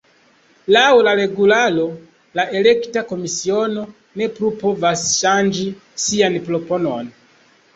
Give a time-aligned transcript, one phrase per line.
[0.75, 1.83] Laŭ la regularo,
[2.39, 3.83] la elekta komisiono
[4.23, 5.71] ne plu povas ŝanĝi
[6.07, 7.15] sian proponon.